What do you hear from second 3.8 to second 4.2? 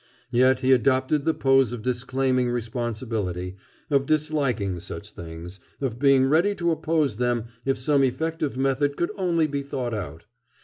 of